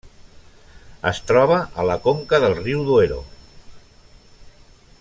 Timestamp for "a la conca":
1.83-2.39